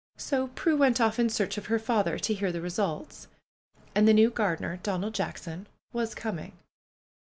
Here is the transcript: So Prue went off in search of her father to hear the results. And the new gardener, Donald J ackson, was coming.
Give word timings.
So 0.17 0.47
Prue 0.55 0.75
went 0.75 0.99
off 0.99 1.19
in 1.19 1.29
search 1.29 1.59
of 1.59 1.67
her 1.67 1.77
father 1.77 2.17
to 2.17 2.33
hear 2.33 2.51
the 2.51 2.59
results. 2.59 3.27
And 3.93 4.07
the 4.07 4.15
new 4.15 4.31
gardener, 4.31 4.79
Donald 4.81 5.13
J 5.13 5.25
ackson, 5.25 5.67
was 5.93 6.15
coming. 6.15 6.53